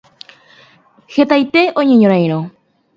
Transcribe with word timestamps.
Hetaite 1.13 1.61
oñeñorãirõ. 1.81 2.41